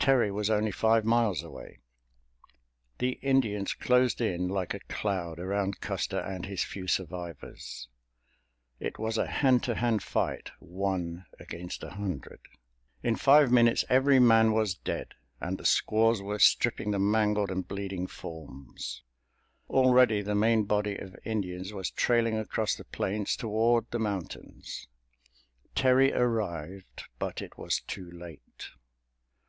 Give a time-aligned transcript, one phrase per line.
[0.00, 1.78] Terry was only five miles away.
[2.98, 7.86] The Indians closed in like a cloud around Custer and his few survivors.
[8.80, 12.40] It was a hand to hand fight—one against a hundred.
[13.04, 17.68] In five minutes every man was dead, and the squaws were stripping the mangled and
[17.68, 19.04] bleeding forms.
[19.68, 24.88] Already the main body of Indians was trailing across the plains toward the mountains.
[25.76, 28.70] Terry arrived, but it was too late.